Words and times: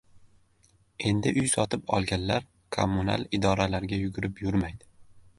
Endi 1.09 1.33
uy 1.41 1.49
sotib 1.51 1.91
olganlar 1.97 2.47
kommunal 2.77 3.25
idoralarga 3.39 3.99
yugurib 4.05 4.41
yurmaydi 4.45 4.89